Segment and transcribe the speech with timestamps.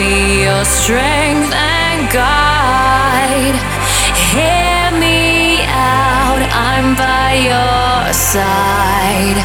[0.00, 3.56] be your strength and guide.
[4.32, 9.38] Hear me out, I'm by your side.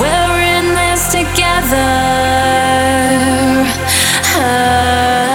[0.00, 1.92] We're in this together.
[4.40, 5.29] Uh,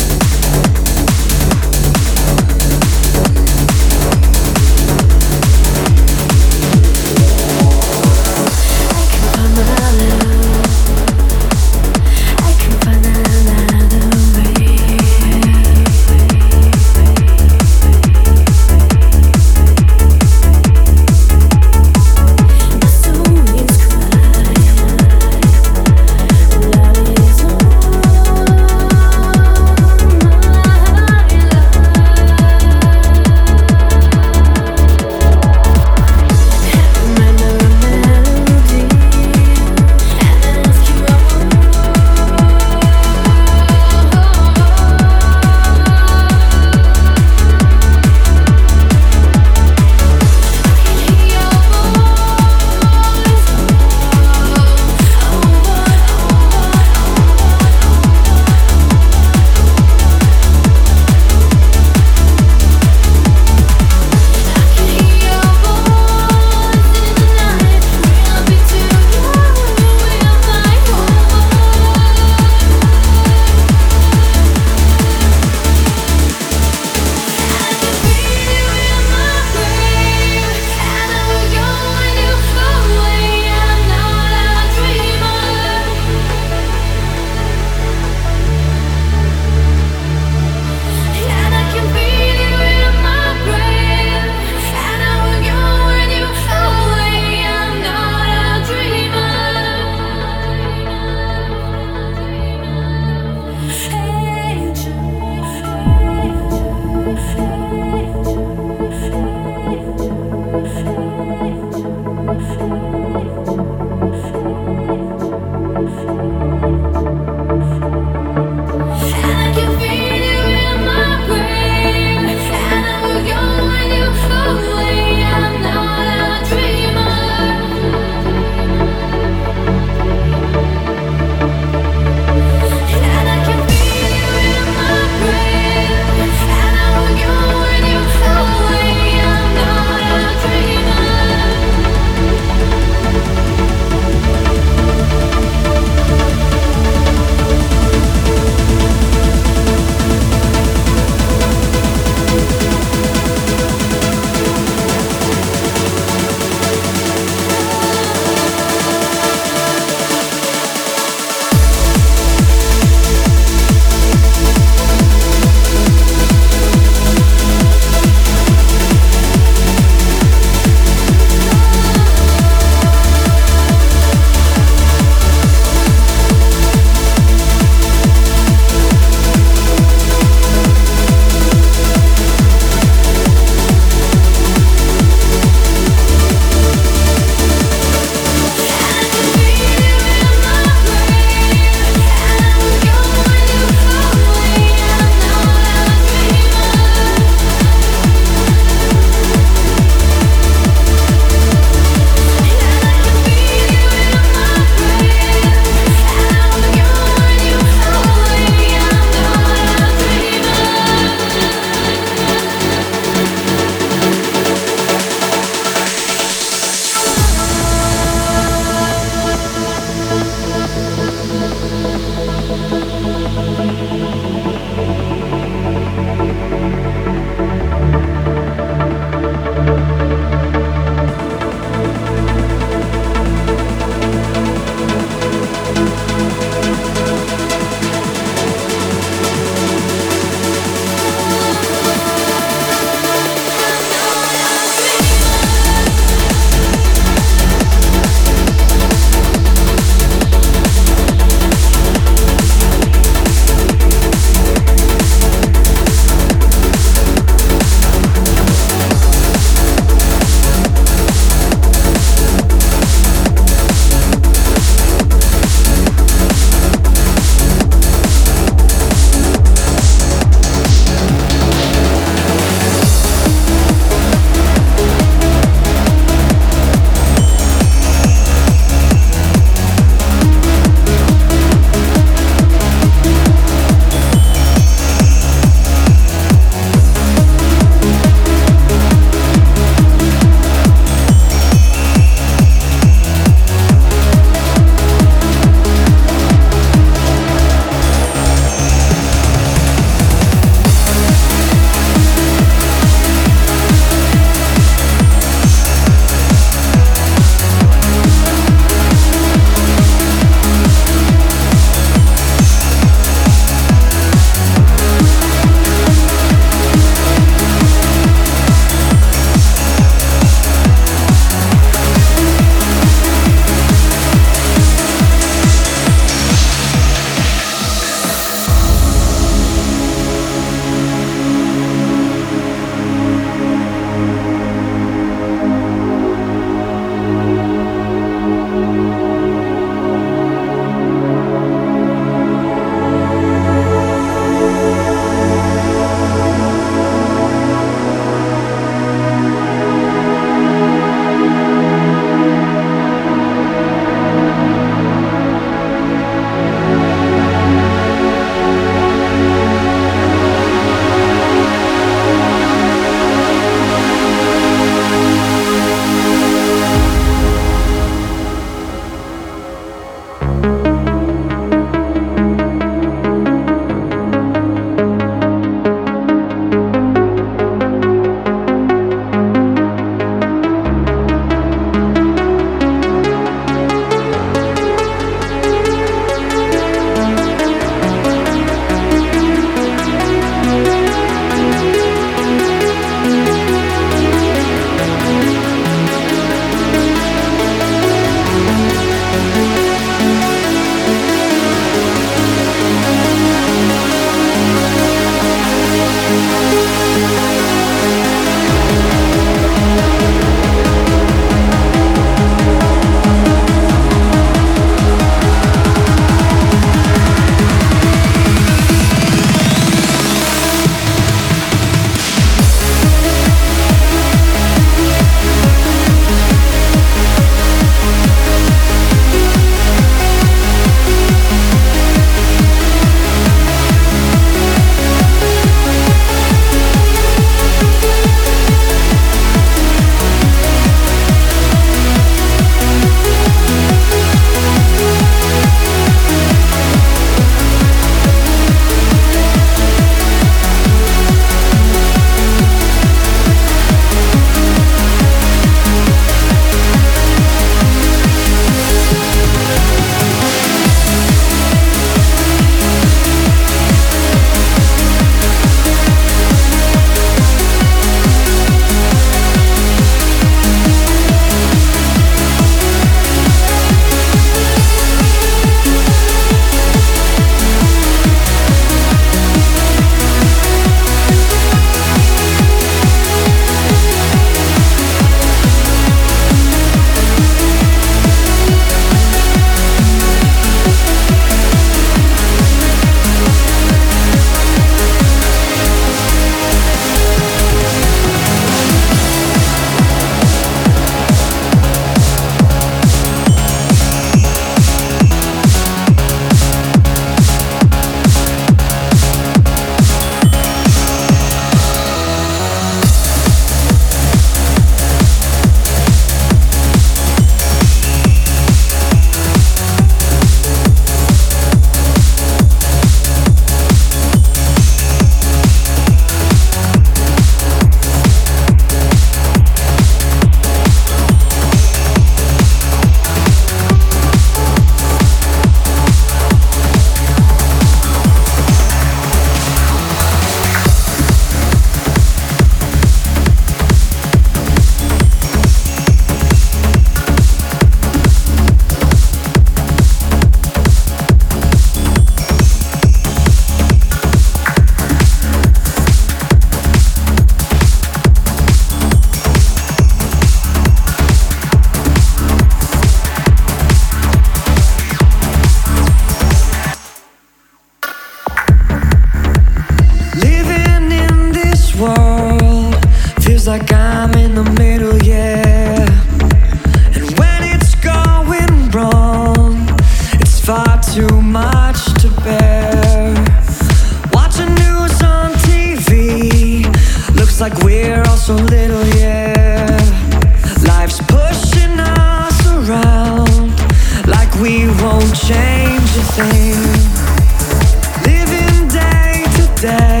[599.61, 600.00] day